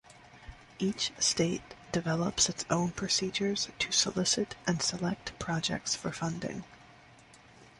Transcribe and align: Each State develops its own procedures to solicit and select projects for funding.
Each 0.79 1.11
State 1.19 1.61
develops 1.91 2.49
its 2.49 2.65
own 2.71 2.89
procedures 2.89 3.69
to 3.77 3.91
solicit 3.91 4.55
and 4.65 4.81
select 4.81 5.37
projects 5.37 5.93
for 5.93 6.11
funding. 6.11 6.63